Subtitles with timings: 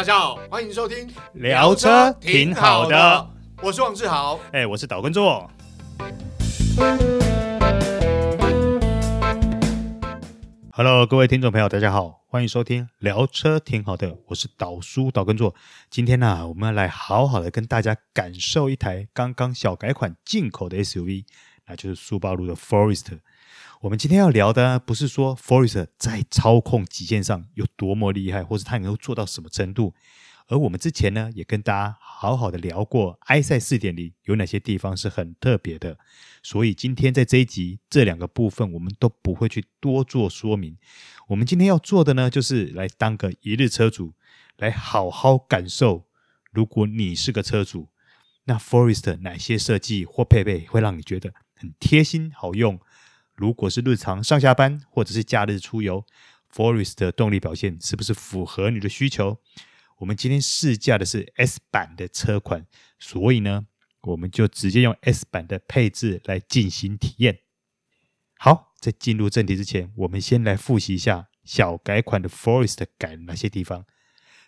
[0.00, 5.50] 大家好，欢迎收听聊车挺好的，我是王志豪，哎，我是岛根座。
[10.72, 15.54] Hello，各位听众朋友，大家好，欢迎收听聊车挺好的，我是岛叔岛根座。
[15.90, 21.26] 今天呢、啊，我们要来好好的跟大家感受一台刚刚小改款进口的 SUV，
[21.66, 23.18] 那就是苏巴路的 Forester。
[23.80, 29.94] 我们今天要聊的不是说 Forester 在操控极限上有多么厉害，或是它能够做到什么程度。
[30.48, 35.96] 而我们之前呢，也跟大家好好的聊过 EyeSight 4.0有哪些地方是很特别的。
[36.42, 40.76] 所以今天在这一集这两个部分，我们都不会去多做说明。
[41.28, 44.12] 我们今天要做的呢，就是来当个一日车主，
[44.58, 46.06] 来好好感受。
[46.52, 47.88] 如果你是个车主，
[48.44, 52.78] 那 Forest 哪些设计或配备会让你觉得很贴心好用？
[53.40, 56.04] 如果是日常上下班或者是假日出游
[56.54, 59.38] ，Forest 的动力表现是不是符合你的需求？
[59.96, 62.66] 我们今天试驾的是 S 版的车款，
[62.98, 63.66] 所以呢，
[64.02, 67.38] 我们就直接用 S 版的配置来进行体验。
[68.36, 73.86] 好，在进入正题之前，我们先来复习一下小改款的 Forest 改了哪些地方。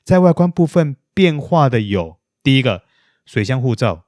[0.04, 2.84] 在外观部分变化的有，第一个
[3.24, 4.04] 水箱护罩，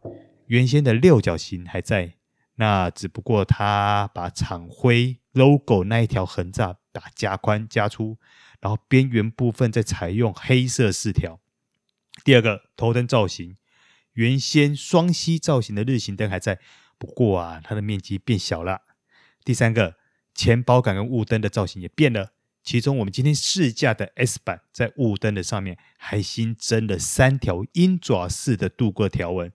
[0.49, 2.17] 原先的六角形还在。
[2.57, 8.19] 那只不过它把厂徽 logo 那一条横栅把加宽加粗，
[8.61, 11.41] 然后边缘部分再采用黑色饰条。
[12.23, 13.57] 第二个头灯造型，
[14.13, 16.61] 原先双吸造型的日行灯还在，
[16.97, 18.83] 不过啊，它的面积变小了。
[19.45, 19.97] 第三个
[20.35, 22.31] 前保杆跟雾灯的造型也变了，
[22.63, 29.53] 其中我们今天试驾的 S 版在雾灯的上面还新增了三条鹰爪式的镀铬条纹。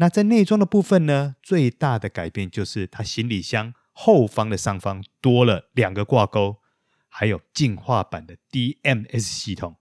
[0.00, 6.58] 那在内装的部分呢，最大的改变就是它行李箱后方的上方多了两个挂钩，
[7.08, 9.76] 还有进化版的 DMS 系统。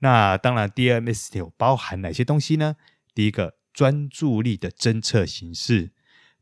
[0.00, 2.76] 那当然，DMS 系统包含哪些东西呢？
[3.14, 5.92] 第一个，专注力的侦测形式；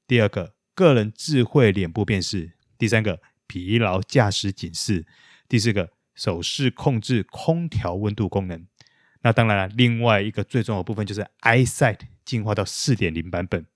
[0.09, 5.05] 第二个，个人智慧脸部辨识；第三个，疲劳驾驶警示；
[5.49, 8.67] 第四个，手势控制空调温度功能。
[9.23, 11.99] 那当然了，另外一个最重要的部分就是 EyeSight。
[12.25, 13.67] 进化到四点零版本，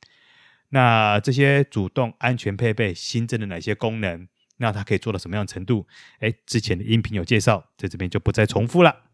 [0.68, 4.28] 那这些主动安全配备新增了哪些功能？
[4.58, 5.88] 那它可以做到什么样的程度？
[6.20, 9.06] 哎，之前的音频有介绍，在这边就不再重复了。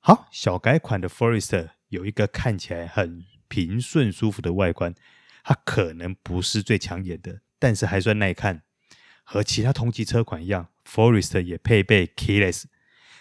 [0.00, 4.94] 好，小改款的 Forester 有一个看起来很平顺舒服的外观，
[5.42, 8.62] 它可能不是最抢眼的，但是还算耐看。
[9.24, 12.64] 和其他同级车款一样，Forester 也配备 Keyless。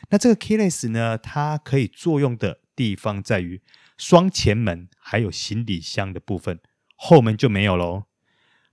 [0.09, 3.61] 那这个 Keyless 呢，它可以作用的地方在于。
[3.97, 6.59] 双前门还有行李箱的部分，
[6.95, 8.03] 后门就没有喽。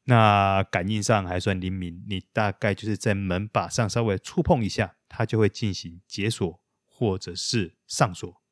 [0.04, 8.42] 那感应上还算灵敏，你大概就是在门把上稍微触碰一下，它就会进行解锁或者是上锁。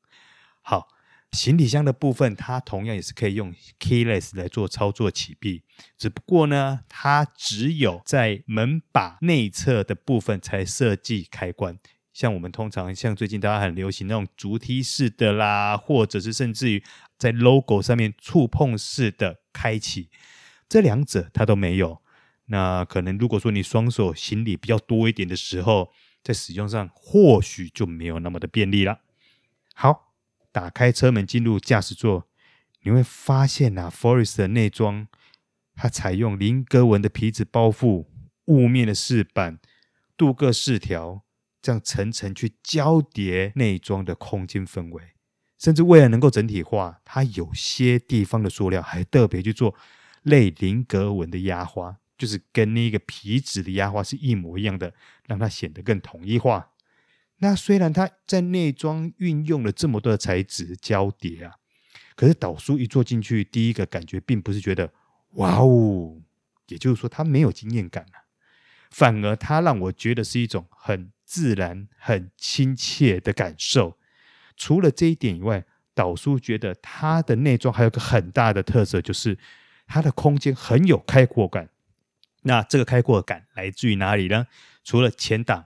[0.63, 0.87] 好，
[1.31, 5.61] 行李箱的部分，它同样也是可以用 keyless 来做操作启闭，
[5.95, 11.77] 只不过呢，它只有在门把内侧的部分才设计开关。
[12.13, 16.83] 像我们通常像最近大家很流行那种竹梯式的啦，或者是甚至于
[17.17, 20.09] 在 logo 上面触碰式的开启，
[20.69, 22.01] 这两者它都没有。
[22.45, 25.91] 那可能如果说你双手行李比较多一点的时候，
[26.21, 28.99] 在使用上或许就没有那么的便利了。
[29.73, 30.13] 好，
[30.51, 32.29] 打开车门进入驾驶座，
[32.83, 35.07] 你会发现啊，forest 的内装
[35.73, 38.05] 它采用菱格纹的皮质包覆，
[38.45, 39.57] 雾面的饰板，
[40.15, 41.22] 镀铬饰条。
[41.63, 45.01] 这样层层去交叠内装的空间氛围，
[45.57, 49.73] 甚至为了能够整体化，它有些地方的塑料还特别去做
[50.23, 54.93] 类菱格纹的压花，就是跟那个皮质的压花是一模一样的，
[55.25, 56.71] 让它显得更统一化。
[57.37, 61.55] 那虽然它在内装运用了这么多的材质交叠啊，
[62.17, 64.91] 可是导叔一坐进去，第一个感觉并不是觉得
[65.35, 66.21] 哇哦，
[66.67, 68.27] 也就是说它没有惊艳感啊，
[68.91, 71.09] 反而它让我觉得是一种很。
[71.33, 73.97] 自然很亲切的感受。
[74.55, 75.65] 除了这一点以外，
[75.95, 79.39] 岛叔觉得它的内装还有个很大的特色，就是
[79.87, 81.69] 它的空间很有开阔感。
[82.43, 84.45] 那这个开阔感来自于哪里呢？
[84.83, 85.65] 除了前挡、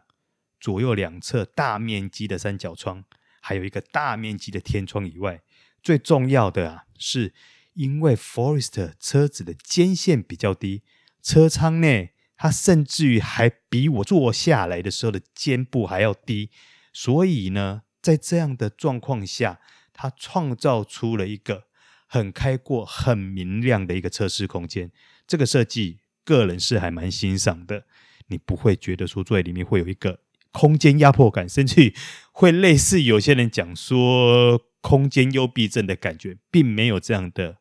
[0.57, 3.03] 左右两侧大面积的三角窗，
[3.41, 5.41] 还有一个大面积的天窗以外，
[5.83, 7.33] 最重要的啊，是
[7.73, 10.83] 因为 Forester 车子的肩线比较低，
[11.21, 12.13] 车舱内。
[12.37, 16.51] 它甚至于还比我坐下来的时候的肩部还要低，
[16.93, 19.59] 所以呢，在这样的状况下，
[19.91, 21.63] 它创造出了一个
[22.07, 24.91] 很开阔、很明亮的一个测试空间。
[25.25, 27.85] 这个设计，个人是还蛮欣赏的。
[28.27, 30.19] 你不会觉得说坐在里面会有一个
[30.51, 31.95] 空间压迫感，甚至于
[32.31, 37.57] 会类似有些人讲说空间幽闭症的感觉，并没有这样的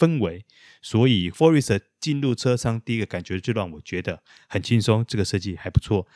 [0.00, 0.46] 氛围。
[0.80, 6.06] 所以 Forester 进入车舱第一个感觉就让我觉得很轻松，这个设计还不错，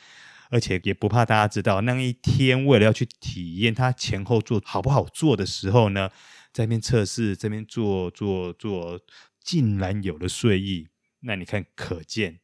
[0.49, 6.09] 而且也不怕大家知道那一天为了要去体验它前后座好不好坐的时候呢，
[6.53, 8.99] 在那边测试，这边坐坐坐，
[9.43, 10.89] 竟然有了睡意。
[11.21, 12.41] 那你看，可见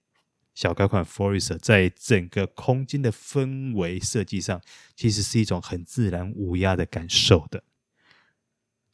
[0.54, 4.60] 小改款 Forester 在整个空间的氛围设计上，
[4.94, 7.64] 其实是一种很自然无压的感受的。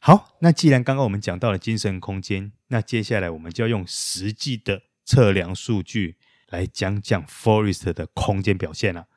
[0.07, 6.15] 好，那既然刚刚我们讲到了精神空间，那接下来我们就要用实际的测量数据
[6.47, 9.07] 来讲讲 Forest 的空间表现了。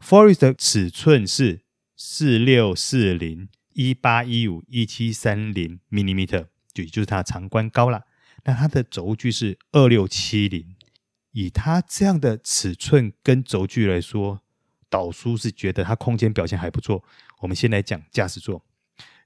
[0.00, 8.04] Forest 的尺寸是四六四零一八一五一七三零 m i l i m e t e r 就也就是它的长宽高了。
[8.44, 10.74] 那它的轴距是二六七零，
[11.32, 14.40] 以它这样的尺寸跟轴距来说，
[14.88, 17.04] 导叔是觉得它空间表现还不错。
[17.40, 18.64] 我们先来讲驾驶座。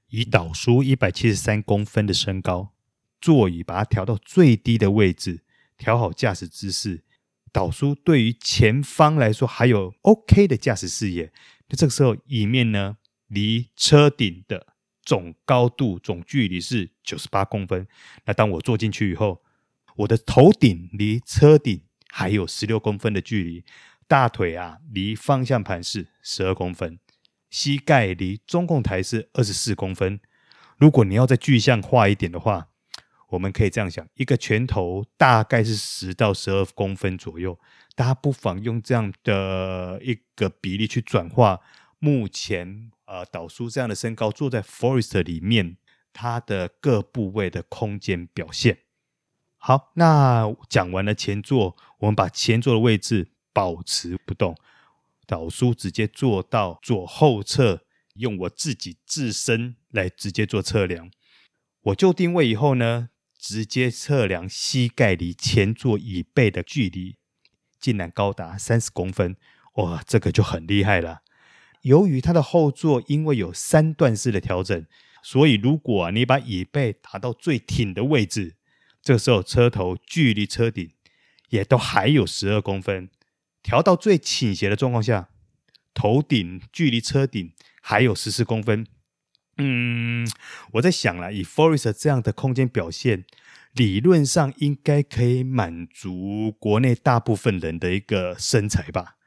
[0.09, 2.73] 以导叔一百七十三公分的身高，
[3.21, 5.43] 座椅把它调到最低的位置，
[5.77, 7.03] 调好驾驶姿势。
[7.51, 11.31] 导叔对于前方来说还有 OK 的驾驶视野。
[11.67, 12.97] 那这个时候椅面呢，
[13.27, 14.67] 离车顶的
[15.01, 17.87] 总高度总距离是九十八公分。
[18.25, 19.41] 那当我坐进去以后，
[19.97, 23.63] 我的头顶离车顶还有十六公分的距离，
[24.07, 26.99] 大腿啊离方向盘是十二公分。
[27.49, 30.19] 膝盖离中控台是二十四公分。
[30.77, 32.69] 如果你要再具象化一点的话，
[33.29, 37.59] 我们可以这样想：一个拳头大概是十到十二公分左右。
[37.95, 41.59] 大家不妨用这样的一个比例去转化
[41.99, 45.77] 目前呃导叔这样的身高坐在 Forest 里面，
[46.13, 48.79] 它的各部位的空间表现。
[49.57, 54.55] 好，那讲完了前座，我们把前座的位置保持不动。
[55.29, 57.83] 导叔直接做到左后侧，
[58.15, 61.11] 用我自己自身来直接做测量。
[61.83, 67.17] 我就定位以后呢，直接测量膝盖离前座椅背的距离，
[67.79, 69.37] 竟然高达三十公分。
[69.75, 71.19] 哇，这个就很厉害了。
[71.83, 74.87] 由于它的后座因为有三段式的调整，
[75.21, 78.55] 所以如果，你把椅背打到最挺的位置，
[79.03, 80.91] 这时候车头距离车顶
[81.49, 83.11] 也都还有十二公分。
[83.61, 85.29] 调到最倾斜的状况下，
[85.93, 88.85] 头顶距离车顶还有十四公分。
[89.57, 90.25] 嗯，
[90.73, 93.25] 我在想了，以 Forest 这样的空间表现，
[93.73, 99.17] 理论上应该可以满足国内大部分人的一个身材吧。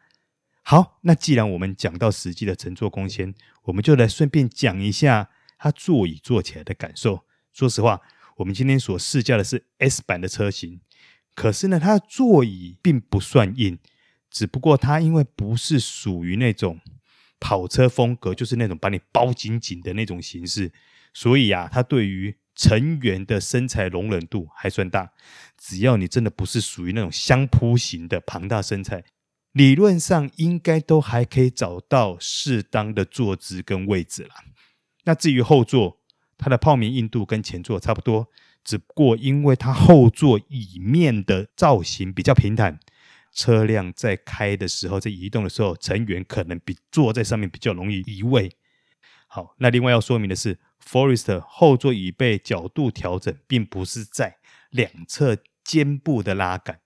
[0.62, 5.28] 好，那既然我们讲到实际的乘坐空间，我们就来顺便讲一下
[5.58, 7.26] 它座椅坐起来的感受。
[7.52, 8.00] 说实话，
[8.36, 10.80] 我们今天所试驾的是 S 版的车型，
[11.34, 13.78] 可是呢，它的座椅并不算硬。
[14.32, 16.80] 只不过它因为不是属于那种
[17.38, 20.72] 跑车风格，就是那种把你包紧紧的那种形式，
[21.12, 25.12] 所以啊，它对于成员的身材容忍度还算大。
[25.58, 29.04] 只要你真的不是属于那种相扑型的庞大身材，
[29.52, 34.36] 理论上应该都还可以找到适当的坐姿跟位置啦。
[35.04, 36.00] 那至于后座，
[36.38, 38.28] 它的泡棉硬度跟前座差不多，
[38.64, 42.80] 只不过因为它后座椅面的造型比较平坦。
[43.32, 48.52] 车辆在开的时候，在移动的时候，成员可能比坐在上面比较容易移位。
[49.26, 54.36] 好，那另外要说明的是，Forest 后座椅背角度调整，并不是在
[54.70, 56.80] 两侧肩部的拉杆，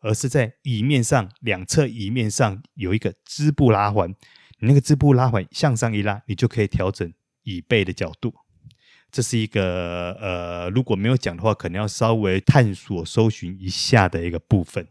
[0.00, 4.10] 而是在椅面上两侧椅面上有一个织布拉环。
[4.58, 7.12] 你那个织布拉环向上一拉，你就可以调整
[7.44, 8.34] 椅背的角度。
[9.12, 14.88] 这是一个呃，如果没有讲的话，可能要稍微探索搜寻一下的一个部分。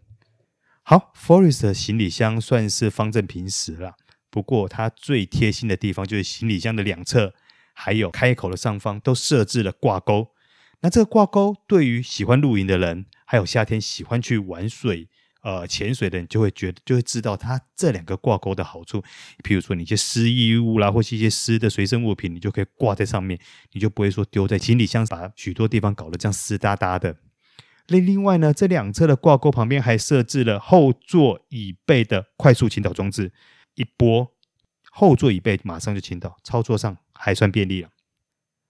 [0.84, 3.96] 好，Forest 的行李箱算是方正平实了。
[4.30, 7.34] 不过它最贴心的地方就是行李箱的两侧，
[7.74, 10.30] 还有开口的上方都设置了挂钩。
[10.82, 15.08] 那这个挂钩对于喜欢露营的人，还有夏天喜欢去玩水、
[15.44, 19.04] 呃潜水的人，就会觉得就会知道它这两个挂钩的好处。
[19.44, 23.40] 譬如说，你一些湿衣物啦，或是一些湿的随身物品，你就可以挂在上面，
[23.74, 27.18] 你就不会说丢在行李箱，把许多地方搞得这样湿哒哒的。
[27.88, 33.32] 另另外呢，这两侧的挂钩旁边还设置了后座椅背的快速倾倒装置，
[33.76, 34.32] 一拨
[34.90, 37.90] 后座椅背马上就倾倒，操作上还算便利了。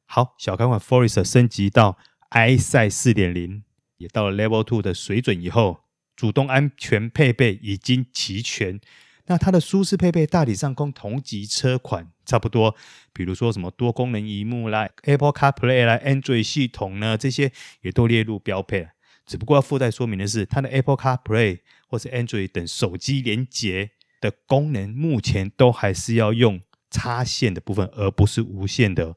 [0.05, 1.97] 好，小改款 Forest 升级到
[2.29, 3.63] i 赛四点零，
[3.97, 5.81] 也到了 Level Two 的水准以后，
[6.15, 8.79] 主动安全配备已经齐全。
[9.27, 12.75] 那它的舒适配备大体上跟同级车款差不多，
[13.13, 17.51] 比如说什么多功能萤幕啦、Apple CarPlay 啦、Android 系统呢，这些
[17.81, 18.89] 也都列入标配了。
[19.31, 26.59] 只不过要附带说明的是，它的 Apple CarPlay 或是 Android 等手机连接的功能，目前都还是要用
[26.89, 29.15] 插线的部分，而不是无线的。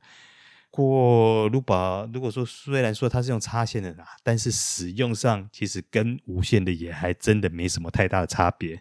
[0.70, 8.80] 过如果如果说虽然说它是用插线的啦，但是使用上其实跟无线的也还真的没什么太大的差别。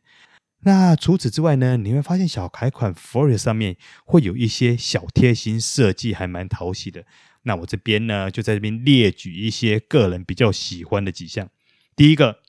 [0.66, 3.76] 那除此之外呢，你会发现小改款 Forest 上面
[4.06, 7.04] 会有一些小贴心设计，还蛮讨喜的。
[7.44, 11.50] 那我这边呢，就在这边列举一些个人比较喜欢的几项。
[11.96, 12.40] 第一个，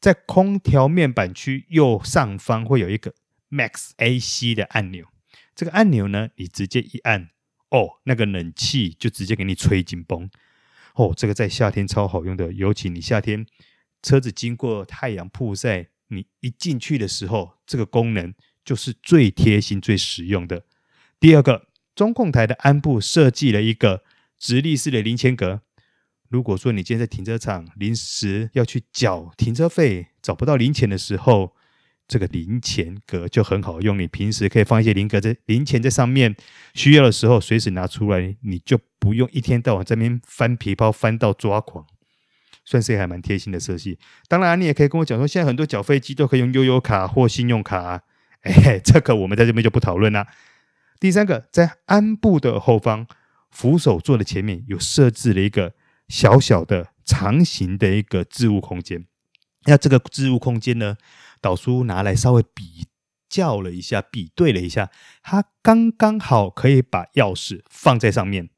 [0.00, 3.14] 在空调面板区右上方会有一个
[3.50, 5.06] Max AC 的按钮，
[5.54, 7.30] 这个按钮呢，你直接一按，
[7.70, 10.30] 哦，那个冷气就直接给你吹紧绷。
[10.94, 13.46] 哦，这个在夏天超好用的，尤其你夏天
[14.02, 15.88] 车子经过太阳曝晒。
[16.08, 18.32] 你一进去的时候，这个功能
[18.64, 20.64] 就是最贴心、最实用的。
[21.18, 24.04] 第二个，中控台的鞍部设计了一个
[24.38, 25.62] 直立式的零钱格。
[26.28, 31.54] 如果说你今天在停车场临时要去缴停车费，找不到零钱的时候，
[32.08, 33.98] 这个零钱格就很好用。
[33.98, 36.34] 你平时可以放一些零格在零钱在上面，
[36.74, 41.86] 需要的时候随时拿出来，你就不用一天到晚在那边翻皮包翻到抓狂。
[42.64, 43.96] 算是还蛮贴心的设计。
[44.26, 48.02] 当然，你也可以跟我讲说，现在很多缴费机都可以用悠游卡或信用卡啊。
[48.42, 50.26] 哎，这个我们在这边就不讨论啦。
[50.98, 53.06] 第三个，在鞍部的后方
[53.50, 55.74] 扶手座的前面有设置了一个
[56.08, 59.06] 小小的长形的一个置物空间。
[59.64, 60.96] 那这个置物空间呢，
[61.40, 62.86] 导叔拿来稍微比
[63.28, 64.90] 较了一下，比对了一下，
[65.22, 68.50] 它刚刚好可以把钥匙放在上面。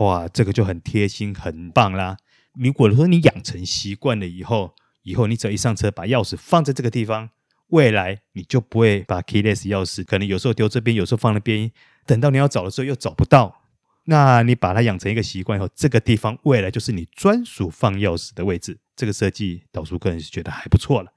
[0.00, 2.16] 哇，这个就很贴心，很棒啦。
[2.54, 7.30] 如果说你养成习惯了以后，以后你只要一上车，把钥匙放在这个地方，
[7.68, 11.70] 未来你就不会把 keyless 钥匙可能有时候丢这边，有时候放那边，
[12.06, 13.59] 等到你要找的时候又找不到。
[14.04, 18.78] 那你把它养成一个习惯以后，这个地方未来就是你专属放钥匙的位置。
[18.96, 21.12] 这个设计，导叔个人是觉得还不错了。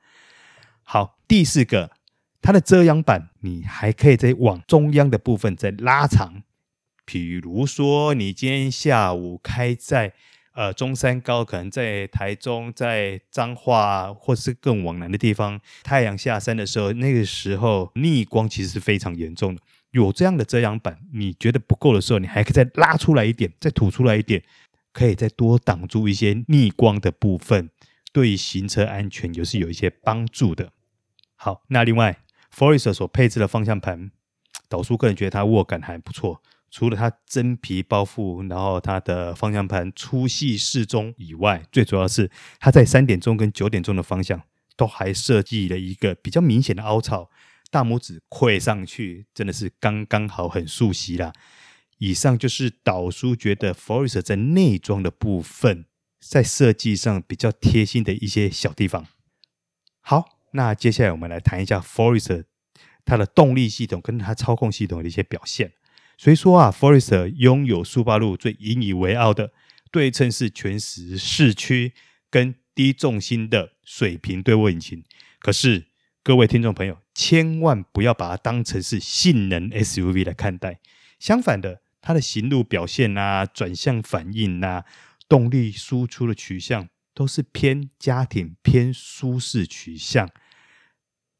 [0.83, 1.91] 好，第四个，
[2.41, 6.43] 它的遮阳板你还可以再往中央的部分再拉长，
[7.05, 10.13] 比如说你今天下午开在。
[10.55, 19.61] 呃，中山高可能在台中，在彰化，或是更往南的地方，太阳下山的时候，那个时候逆光其实是非常严重的。
[19.93, 24.43] 有这样的遮阳板，你觉得不够的时候，你还可以再拉出来一点，再吐出来一点，
[24.91, 27.69] 可以再多挡住一些逆光的部分，
[28.11, 30.71] 对于行车安全也是有一些帮助的。
[31.35, 32.17] 好，那另外
[32.55, 34.11] ，Forest 所配置的方向盘，
[34.67, 36.41] 导叔个人觉得它握感还不错。
[36.71, 44.41] 除了它真皮包覆，然后它的方向盘粗细适中以外，最主要是它在三点钟跟九点钟的方向
[44.75, 47.29] 都还设计了一个比较明显的凹槽，
[47.73, 51.33] 大拇指跪上去真的是刚刚好，很熟悉啦。
[51.97, 55.85] 以上就是导叔觉得 Forister 在内装的部分，
[56.19, 59.07] 在设计上比较贴心的一些小地方。
[60.01, 62.43] 好，那接下来我们来谈一下 Forister
[63.03, 65.73] 它的动力系统跟它操控系统的一些表现。
[66.15, 69.51] 所以说啊，Forester 拥有苏巴路最引以为傲的
[69.91, 71.93] 对称式全时四驱
[72.29, 75.03] 跟低重心的水平对卧引擎。
[75.39, 75.87] 可是
[76.21, 80.79] 各位听众朋友，千万不要把它当成是性能 SUV 来看待。
[81.19, 84.83] 相反的，它的行路表现啊、转向反应啊、
[85.29, 90.29] 动力输出的取向，都是偏家庭、偏舒适取向。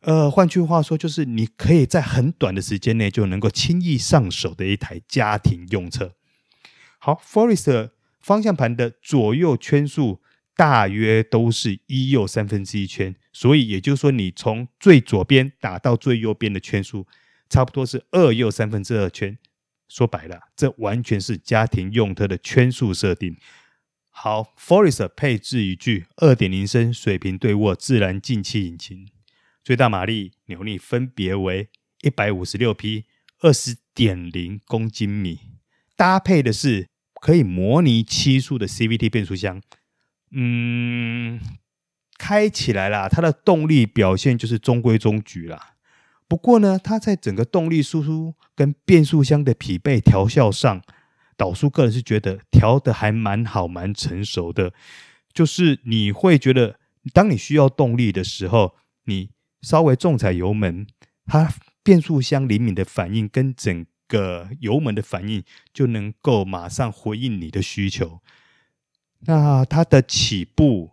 [0.02, 6.14] 呃，换句话说，就是你可以在很短的时间内就能够轻易上手的一台家庭用车。
[7.00, 10.22] 好，Forester 方向盘的左右圈数
[10.56, 17.08] 大约都是一又三分之一圈，所以也就是说，你从最左边打到最右边的圈数，
[17.50, 19.38] 差不多是二又三分之二圈。
[19.90, 23.36] 说白了，这完全是家庭用车的圈数设定。
[24.10, 29.08] 好，Forester 配置一具二点零升水平对卧自然进气引擎。
[29.64, 31.70] 最大马力扭力分别为
[32.02, 33.06] 一百五十六匹、
[33.40, 35.40] 二十点零公斤米，
[35.96, 36.90] 搭配的是
[37.22, 39.62] 可以模拟七速的 CVT 变速箱。
[40.32, 41.40] 嗯，
[42.18, 45.76] 开起来啦，它的动力表现就是中规中矩啦。
[46.28, 50.82] 不过呢，它在整个动力输出跟变速箱的匹配调校上，
[51.36, 54.74] 导叔个人是觉得调得还蛮好、蛮成熟的。
[55.34, 56.80] 就是你会觉得，
[57.14, 59.30] 当你需要动力的时候，你
[59.62, 60.88] 稍微重踩油门，
[61.26, 61.54] 它
[61.84, 65.44] 变速箱灵敏的反应跟整个油门的反应
[65.74, 68.22] 就能够马上回应你的需求。
[69.26, 70.93] 那它的起步，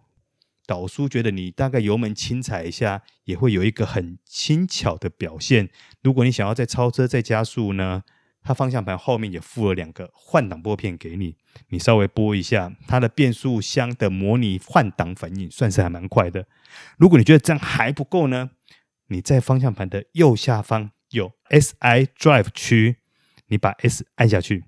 [0.70, 5.68] 导叔觉得你大概油门轻踩一下，也会有一个很轻巧的表现。
[6.00, 8.04] 如果你想要再超车再加速呢，
[8.40, 11.34] 它方向盘后面也附了两个换挡拨片给你，
[11.70, 16.46] 你稍微拨一下，它的变速箱的模拟换挡反应算是还蛮快的。
[16.96, 18.50] 如果你觉得这样还不够呢？
[19.08, 22.98] 你在方向盘的右下方有 SI Drive 区，
[23.48, 24.66] 你把 S 按下去，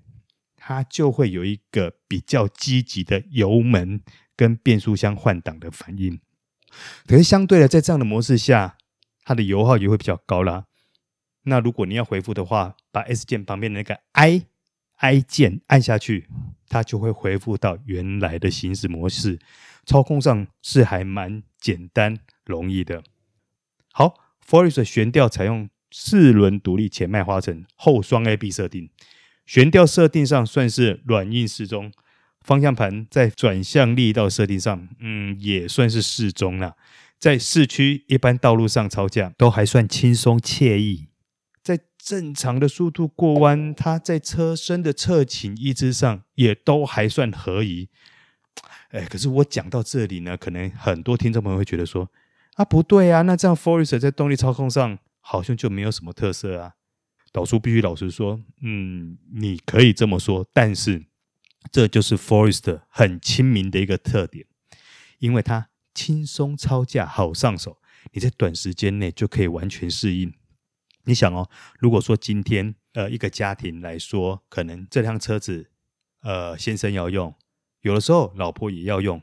[0.57, 4.01] 它就会有一个比较积极的油门
[4.35, 6.19] 跟变速箱换挡的反应。
[7.05, 8.77] 可是相对的，在这样的模式下，
[9.23, 10.65] 它的油耗也会比较高啦。
[11.43, 14.45] 那如果你要回复的话，把 S 键旁边的那个 I
[14.95, 16.29] I 键按下去，
[16.69, 19.39] 它就会回复到原来的行驶模式。
[19.85, 23.03] 操控上是还蛮简单容易的。
[23.91, 24.15] 好
[24.47, 28.89] ，Forest 悬吊采用四轮独立前麦花臣后双 A B 设定，
[29.45, 31.91] 悬吊设定上算是软硬适中。
[32.43, 36.75] 方向盘在转向力道设定上，嗯，也算是适中了。
[37.19, 41.07] 在市区一般道路上操驾都还算轻松惬意。
[41.63, 47.87] 在正常的速度过弯，它在车身的侧倾抑制上也都还算合宜。
[48.89, 52.11] 哎，可是我讲到这里呢，可能很多听众朋友会觉得说，
[52.55, 56.73] 啊，不对啊，那这样 Forester 在动力操控上好像就没有什么特色啊。
[57.31, 61.05] 导叔必须老实说，嗯，你可以这么说，但是。
[61.71, 64.45] 这就是 Forest 很亲民的一个特点，
[65.19, 67.79] 因为它轻松操驾，好上手，
[68.11, 70.33] 你在短时间内就可以完全适应。
[71.05, 75.69] 你想哦，如果说今天呃一个家庭来说，可能这辆车子
[76.21, 77.33] 呃先生要用，
[77.81, 79.21] 有的时候老婆也要用，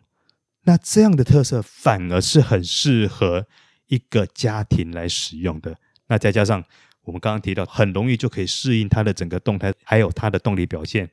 [0.65, 3.47] 那这样的特色反而是很适合
[3.87, 5.79] 一个家庭来使用的。
[6.09, 6.63] 那再加上
[7.03, 11.11] 我们刚刚提到，很容易就可以适应它的整个动态，还有它的动力表现。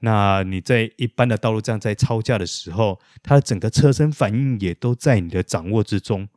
[0.00, 6.28] 那你在一般的道路上在超驾的时候，它的整个车身反应也都在你的掌握之中。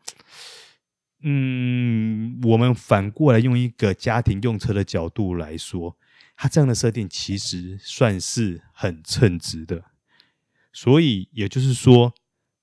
[1.24, 5.96] 嗯，我们反过来用一个家庭用车的角度来说，
[6.36, 9.84] 它这样的设定其实算是很称职的。
[10.74, 12.16] 所以也就是说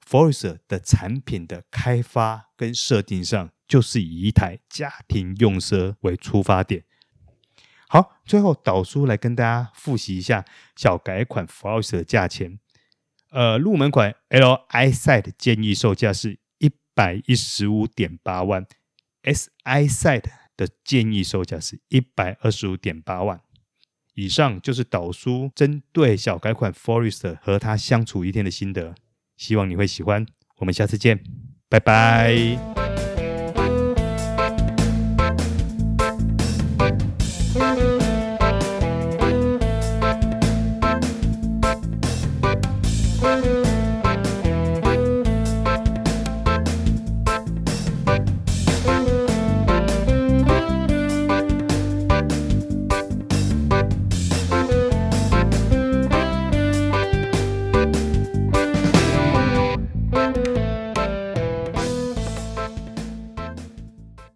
[0.05, 6.83] ，Forest 的产品的开发跟设定上，就是以一台家庭用车为出发点。
[7.88, 10.44] 好，最后导叔来跟大家复习一下
[10.77, 12.59] 小改款 Forest 的价钱。
[13.31, 18.66] 呃，入门款 Li Side 建议售价是一百一十五点八万
[19.22, 23.40] ，Si Side 的建议售价是一百二十五点八万。
[24.14, 28.94] 以上就是导叔针对小改款 Forest 和他相处一天的心得，
[29.37, 30.27] 希望你会喜欢。
[30.57, 31.22] 我们下次见，
[31.68, 32.67] 拜拜。